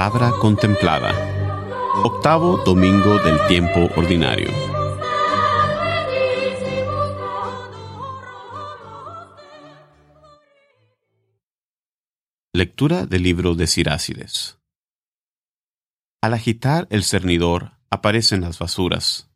[0.00, 1.12] La palabra contemplada.
[2.04, 4.48] Octavo domingo del tiempo ordinario.
[12.54, 14.58] Lectura del libro de Sirácides.
[16.22, 19.30] Al agitar el cernidor aparecen las basuras.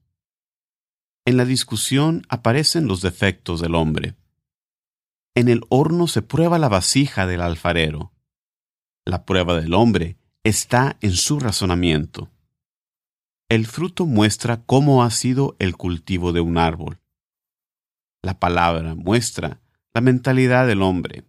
[1.27, 4.17] En la discusión aparecen los defectos del hombre.
[5.35, 8.15] En el horno se prueba la vasija del alfarero.
[9.05, 12.31] La prueba del hombre está en su razonamiento.
[13.49, 17.01] El fruto muestra cómo ha sido el cultivo de un árbol.
[18.23, 19.61] La palabra muestra
[19.95, 21.25] la mentalidad del hombre.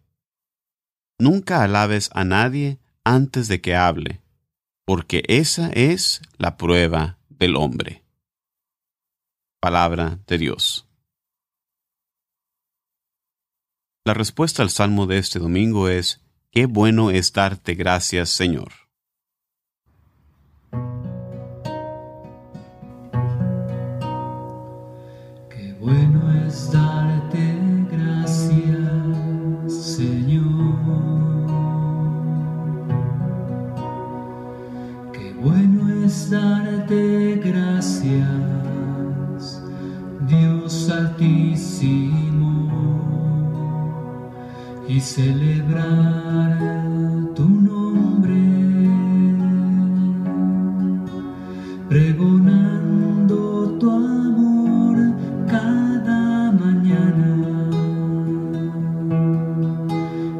[1.18, 4.22] Nunca alabes a nadie antes de que hable,
[4.86, 8.04] porque esa es la prueba del hombre.
[9.62, 10.88] Palabra de Dios.
[14.04, 16.21] La respuesta al salmo de este domingo es,
[16.52, 18.85] Qué bueno es darte gracias, Señor.
[25.86, 28.64] Bueno es darte gracias,
[29.68, 30.76] Señor.
[35.14, 38.26] Qué bueno es darte gracias,
[40.27, 42.72] Dios altísimo,
[44.88, 46.45] y celebrar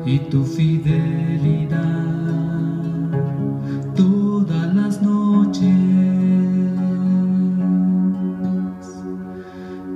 [0.06, 1.96] y tu fidelidad
[3.96, 5.64] todas las noches.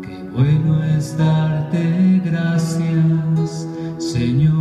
[0.02, 3.68] Qué bueno es darte gracias,
[4.00, 4.56] Señor.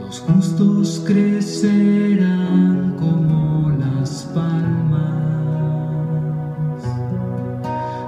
[0.00, 5.12] Los justos crecerán como las palmas,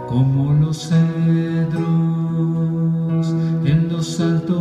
[0.09, 1.46] como los cedros
[4.21, 4.56] en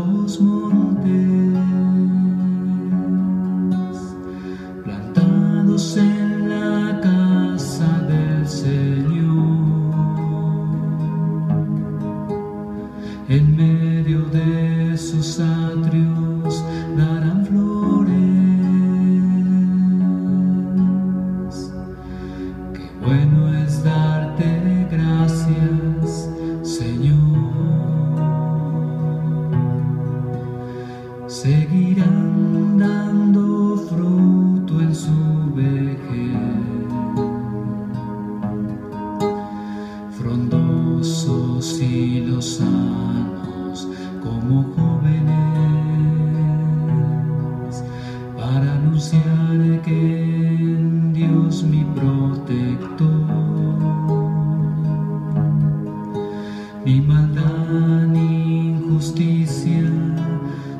[56.85, 59.91] mi maldad ni injusticia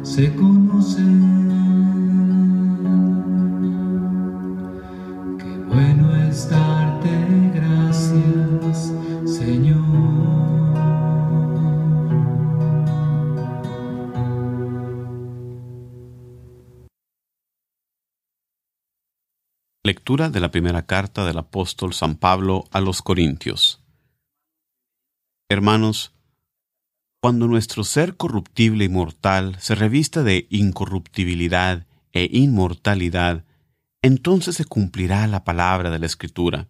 [0.03, 1.47] se conocen.
[5.39, 7.09] Qué bueno es darte
[7.55, 8.93] gracias,
[9.25, 9.83] Señor.
[19.83, 23.84] Lectura de la primera carta del apóstol San Pablo a los Corintios.
[25.47, 26.15] Hermanos,
[27.21, 33.45] cuando nuestro ser corruptible y mortal se revista de incorruptibilidad e inmortalidad,
[34.01, 36.67] entonces se cumplirá la palabra de la Escritura.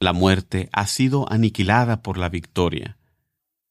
[0.00, 2.96] La muerte ha sido aniquilada por la victoria.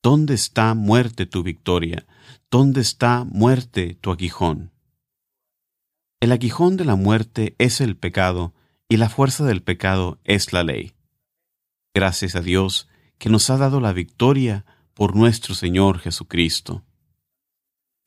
[0.03, 2.05] ¿Dónde está muerte tu victoria?
[2.51, 4.71] ¿Dónde está muerte tu aguijón?
[6.19, 8.53] El aguijón de la muerte es el pecado
[8.89, 10.93] y la fuerza del pecado es la ley.
[11.95, 12.87] Gracias a Dios
[13.17, 16.83] que nos ha dado la victoria por nuestro Señor Jesucristo.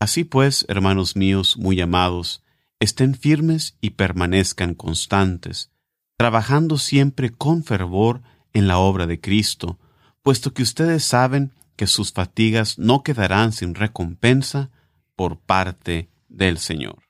[0.00, 2.42] Así pues, hermanos míos muy amados,
[2.80, 5.70] estén firmes y permanezcan constantes,
[6.16, 8.22] trabajando siempre con fervor
[8.52, 9.78] en la obra de Cristo,
[10.22, 14.70] puesto que ustedes saben que sus fatigas no quedarán sin recompensa
[15.16, 17.04] por parte del Señor.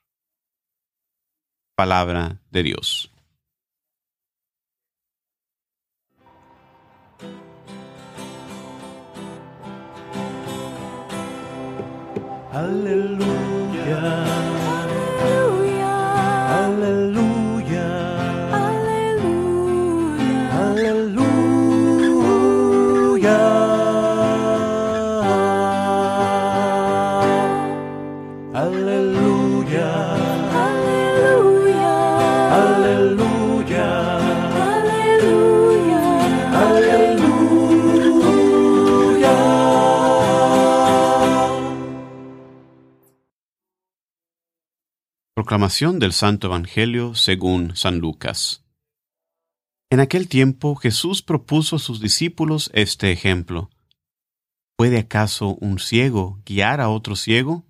[1.75, 3.10] Palabra de Dios.
[12.53, 14.01] Aleluya.
[45.51, 48.63] Del Santo Evangelio según San Lucas.
[49.89, 53.69] En aquel tiempo Jesús propuso a sus discípulos este ejemplo.
[54.77, 57.65] ¿Puede acaso un ciego guiar a otro ciego?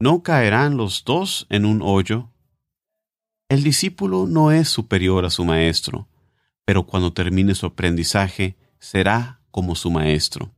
[0.00, 2.32] ¿No caerán los dos en un hoyo?
[3.48, 6.08] El discípulo no es superior a su maestro,
[6.64, 10.52] pero cuando termine su aprendizaje será como su maestro.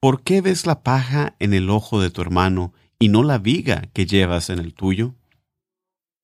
[0.00, 3.88] ¿Por qué ves la paja en el ojo de tu hermano y no la viga
[3.94, 5.14] que llevas en el tuyo?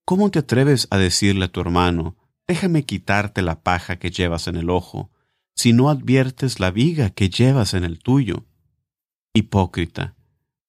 [0.05, 4.57] ¿Cómo te atreves a decirle a tu hermano, déjame quitarte la paja que llevas en
[4.57, 5.11] el ojo,
[5.57, 8.45] si no adviertes la viga que llevas en el tuyo?
[9.35, 10.17] Hipócrita,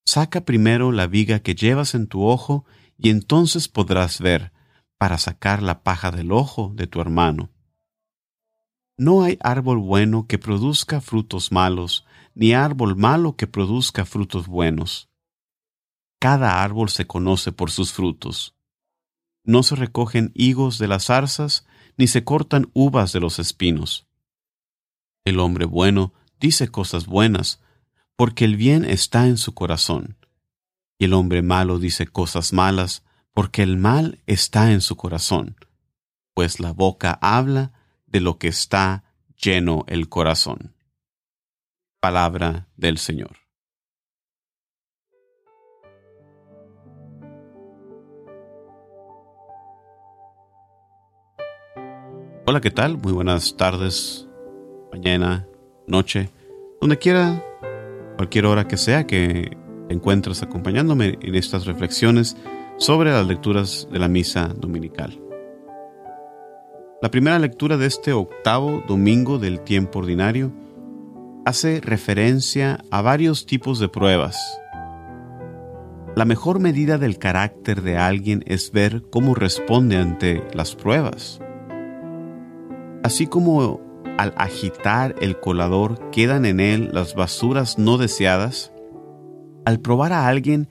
[0.06, 2.66] saca primero la viga que llevas en tu ojo,
[2.98, 4.54] y entonces podrás ver,
[4.98, 7.52] para sacar la paja del ojo de tu hermano.
[8.98, 15.10] No hay árbol bueno que produzca frutos malos, ni árbol malo que produzca frutos buenos.
[16.20, 18.56] Cada árbol se conoce por sus frutos.
[19.44, 21.66] No se recogen higos de las zarzas,
[21.96, 24.08] ni se cortan uvas de los espinos.
[25.26, 27.62] El hombre bueno dice cosas buenas,
[28.16, 30.18] porque el bien está en su corazón.
[30.98, 33.04] Y el hombre malo dice cosas malas,
[33.34, 35.56] porque el mal está en su corazón.
[36.34, 37.72] Pues la boca habla
[38.08, 39.04] de lo que está
[39.42, 40.74] lleno el corazón.
[42.00, 43.47] Palabra del Señor.
[52.50, 52.98] Hola, ¿qué tal?
[52.98, 54.26] Muy buenas tardes,
[54.94, 55.46] mañana,
[55.86, 56.30] noche,
[56.80, 57.44] donde quiera,
[58.16, 59.52] cualquier hora que sea que
[59.90, 62.38] te encuentres acompañándome en estas reflexiones
[62.78, 65.20] sobre las lecturas de la misa dominical.
[67.02, 70.54] La primera lectura de este octavo domingo del tiempo ordinario
[71.44, 74.38] hace referencia a varios tipos de pruebas.
[76.16, 81.42] La mejor medida del carácter de alguien es ver cómo responde ante las pruebas.
[83.08, 83.80] Así como
[84.18, 88.74] al agitar el colador quedan en él las basuras no deseadas,
[89.64, 90.68] al probar a alguien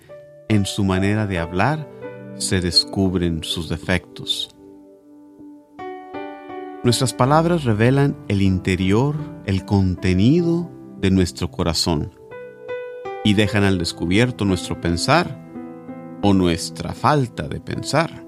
[0.51, 1.89] en su manera de hablar,
[2.35, 4.51] se descubren sus defectos.
[6.85, 9.17] Nuestras palabras revelan el interior,
[9.47, 12.13] el contenido de nuestro corazón
[13.25, 15.43] y dejan al descubierto nuestro pensar
[16.23, 18.26] o nuestra falta de pensar.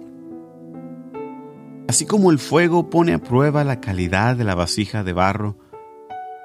[1.89, 5.57] Así como el fuego pone a prueba la calidad de la vasija de barro,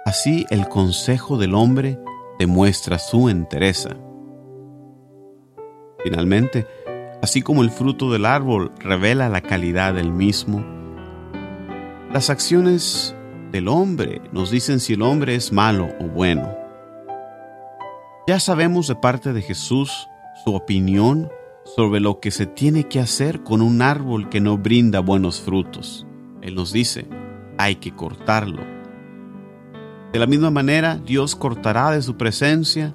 [0.05, 1.99] así el consejo del hombre
[2.39, 3.89] demuestra su entereza.
[6.01, 6.65] Finalmente,
[7.21, 10.63] así como el fruto del árbol revela la calidad del mismo,
[12.13, 13.13] las acciones
[13.51, 16.55] del hombre nos dicen si el hombre es malo o bueno.
[18.27, 20.07] Ya sabemos de parte de Jesús
[20.45, 21.29] su opinión
[21.63, 26.05] sobre lo que se tiene que hacer con un árbol que no brinda buenos frutos.
[26.41, 27.07] Él nos dice,
[27.57, 28.63] hay que cortarlo.
[30.11, 32.93] De la misma manera, Dios cortará de su presencia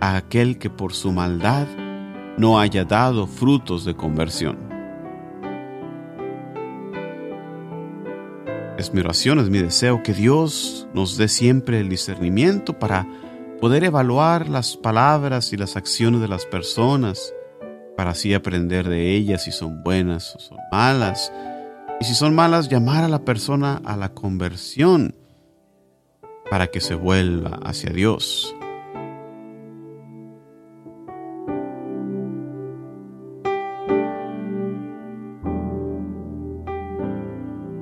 [0.00, 1.66] a aquel que por su maldad
[2.36, 4.58] no haya dado frutos de conversión.
[8.78, 13.06] Es mi oración, es mi deseo que Dios nos dé siempre el discernimiento para
[13.60, 17.34] poder evaluar las palabras y las acciones de las personas,
[18.00, 21.30] para así aprender de ellas si son buenas o son malas.
[22.00, 25.14] Y si son malas, llamar a la persona a la conversión
[26.50, 28.56] para que se vuelva hacia Dios.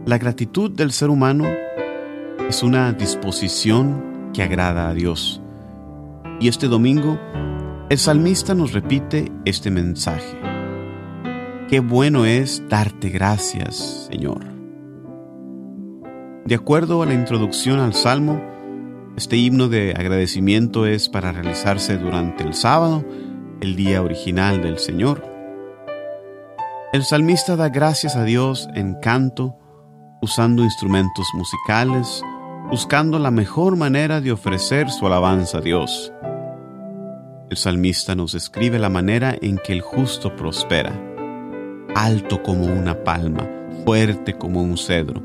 [0.05, 1.45] La gratitud del ser humano
[2.49, 5.41] es una disposición que agrada a Dios.
[6.41, 7.21] Y este domingo
[7.90, 10.38] el salmista nos repite este mensaje.
[11.71, 14.45] Qué bueno es darte gracias, Señor.
[16.45, 18.42] De acuerdo a la introducción al Salmo,
[19.16, 23.04] este himno de agradecimiento es para realizarse durante el sábado,
[23.62, 25.25] el día original del Señor.
[26.92, 29.57] El salmista da gracias a Dios en canto,
[30.21, 32.23] usando instrumentos musicales,
[32.71, 36.12] buscando la mejor manera de ofrecer su alabanza a Dios.
[37.50, 40.93] El salmista nos describe la manera en que el justo prospera,
[41.95, 43.49] alto como una palma,
[43.87, 45.23] fuerte como un cedro.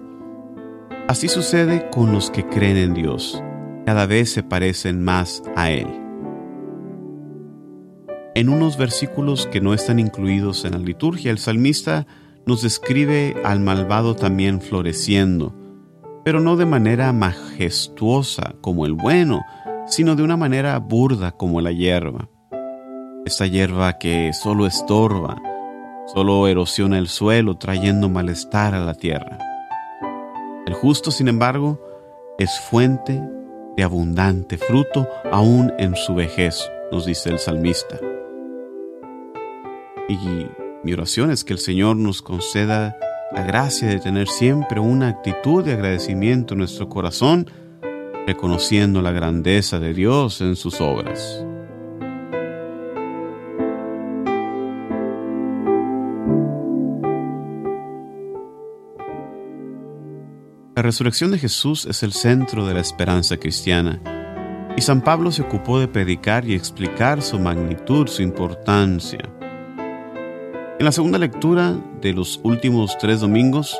[1.09, 3.43] Así sucede con los que creen en Dios,
[3.85, 5.87] cada vez se parecen más a Él.
[8.35, 12.07] En unos versículos que no están incluidos en la liturgia, el salmista
[12.45, 15.53] nos describe al malvado también floreciendo,
[16.23, 19.41] pero no de manera majestuosa como el bueno,
[19.85, 22.29] sino de una manera burda como la hierba.
[23.25, 25.41] Esta hierba que solo estorba,
[26.13, 29.37] solo erosiona el suelo trayendo malestar a la tierra.
[30.65, 31.79] El justo, sin embargo,
[32.37, 33.21] es fuente
[33.75, 37.99] de abundante fruto aún en su vejez, nos dice el salmista.
[40.09, 40.17] Y
[40.83, 42.97] mi oración es que el Señor nos conceda
[43.31, 47.49] la gracia de tener siempre una actitud de agradecimiento en nuestro corazón,
[48.25, 51.45] reconociendo la grandeza de Dios en sus obras.
[60.75, 64.01] La resurrección de Jesús es el centro de la esperanza cristiana,
[64.75, 69.19] y San Pablo se ocupó de predicar y explicar su magnitud, su importancia.
[70.79, 73.79] En la segunda lectura de los últimos tres domingos,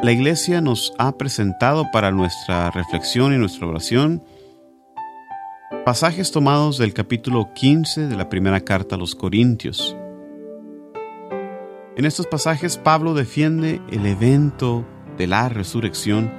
[0.00, 4.22] la Iglesia nos ha presentado para nuestra reflexión y nuestra oración
[5.84, 9.96] pasajes tomados del capítulo 15 de la primera carta a los Corintios.
[11.96, 14.86] En estos pasajes Pablo defiende el evento
[15.16, 16.32] de la resurrección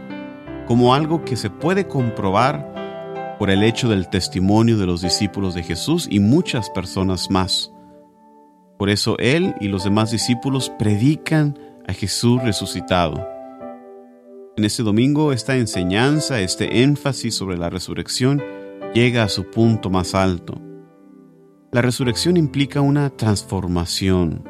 [0.66, 5.64] como algo que se puede comprobar por el hecho del testimonio de los discípulos de
[5.64, 7.74] Jesús y muchas personas más.
[8.78, 13.39] Por eso él y los demás discípulos predican a Jesús resucitado.
[14.60, 18.44] En este domingo esta enseñanza, este énfasis sobre la resurrección
[18.94, 20.60] llega a su punto más alto.
[21.72, 24.44] La resurrección implica una transformación.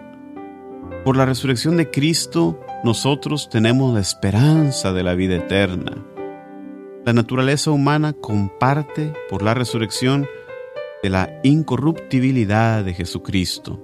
[1.06, 6.04] Por la resurrección de Cristo, nosotros tenemos la esperanza de la vida eterna.
[7.06, 10.26] La naturaleza humana comparte por la resurrección
[11.04, 13.80] de la incorruptibilidad de Jesucristo.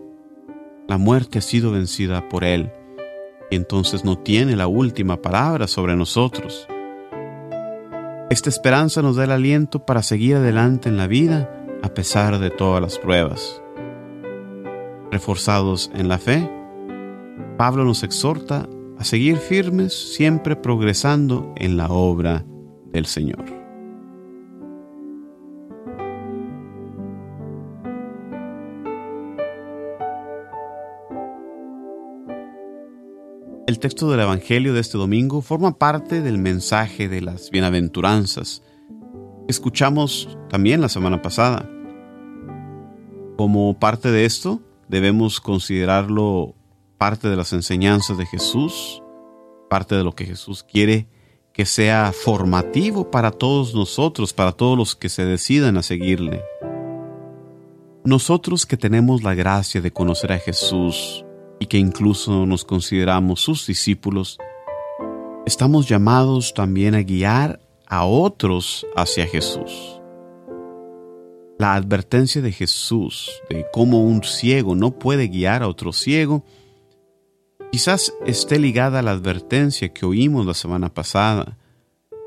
[0.88, 2.72] La muerte ha sido vencida por Él
[3.52, 6.68] entonces no tiene la última palabra sobre nosotros.
[8.30, 11.50] Esta esperanza nos da el aliento para seguir adelante en la vida
[11.84, 13.62] a pesar de todas las pruebas.
[15.12, 16.50] Reforzados en la fe,
[17.58, 22.46] Pablo nos exhorta a seguir firmes, siempre progresando en la obra
[22.92, 23.55] del Señor.
[33.68, 38.62] El texto del Evangelio de este domingo forma parte del mensaje de las bienaventuranzas
[39.48, 41.68] escuchamos también la semana pasada.
[43.38, 46.54] Como parte de esto, debemos considerarlo
[47.00, 49.02] parte de las enseñanzas de Jesús,
[49.68, 51.08] parte de lo que Jesús quiere
[51.52, 56.44] que sea formativo para todos nosotros, para todos los que se decidan a seguirle.
[58.04, 61.25] Nosotros que tenemos la gracia de conocer a Jesús
[61.60, 64.38] y que incluso nos consideramos sus discípulos,
[65.46, 70.02] estamos llamados también a guiar a otros hacia Jesús.
[71.58, 76.44] La advertencia de Jesús de cómo un ciego no puede guiar a otro ciego
[77.76, 81.58] Quizás esté ligada a la advertencia que oímos la semana pasada.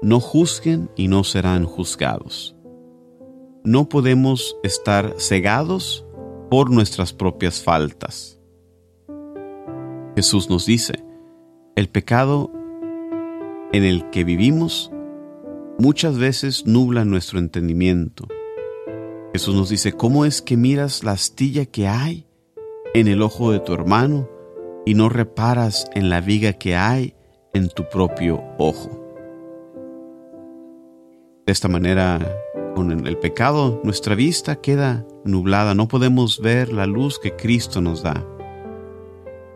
[0.03, 2.55] No juzguen y no serán juzgados.
[3.65, 6.05] No podemos estar cegados
[6.51, 8.38] por nuestras propias faltas.
[10.19, 11.05] Jesús nos dice,
[11.77, 12.51] el pecado
[13.73, 14.91] en el que vivimos
[15.79, 18.27] muchas veces nubla nuestro entendimiento.
[19.33, 22.27] Jesús nos dice, ¿cómo es que miras la astilla que hay
[22.95, 24.29] en el ojo de tu hermano
[24.85, 27.15] y no reparas en la viga que hay
[27.55, 28.91] en tu propio ojo.
[31.47, 32.19] De esta manera,
[32.75, 38.03] con el pecado, nuestra vista queda nublada, no podemos ver la luz que Cristo nos
[38.03, 38.27] da.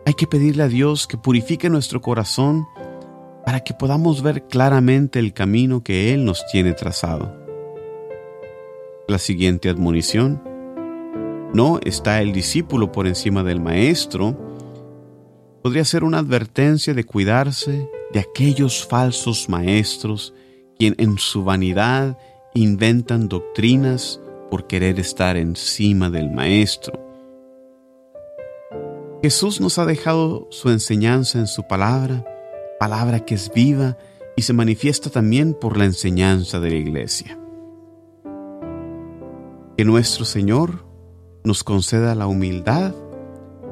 [0.05, 2.67] Hay que pedirle a Dios que purifique nuestro corazón
[3.45, 7.33] para que podamos ver claramente el camino que Él nos tiene trazado.
[9.07, 10.41] La siguiente admonición.
[11.53, 14.35] No está el discípulo por encima del maestro,
[15.61, 20.33] podría ser una advertencia de cuidarse de aquellos falsos maestros
[20.77, 22.17] quien en su vanidad
[22.53, 24.19] inventan doctrinas
[24.49, 27.02] por querer estar encima del maestro.
[29.23, 32.25] Jesús nos ha dejado su enseñanza en su palabra,
[32.77, 33.97] palabra que es viva
[34.35, 37.39] y se manifiesta también por la enseñanza de la iglesia.
[39.77, 40.85] Que nuestro Señor
[41.45, 42.93] nos conceda la humildad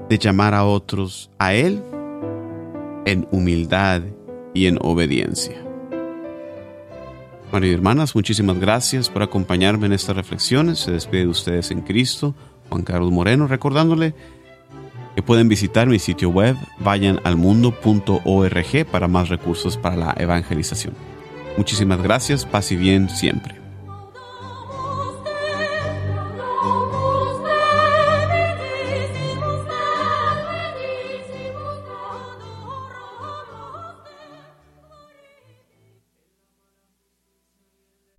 [0.07, 1.83] de llamar a otros a Él
[3.05, 4.03] en humildad
[4.53, 5.61] y en obediencia.
[7.51, 10.79] Bueno, y hermanas, muchísimas gracias por acompañarme en estas reflexiones.
[10.79, 12.35] Se despide de ustedes en Cristo,
[12.69, 14.15] Juan Carlos Moreno, recordándole
[15.15, 20.93] que pueden visitar mi sitio web, vayan al mundo.org para más recursos para la evangelización.
[21.57, 23.60] Muchísimas gracias, paz y bien siempre.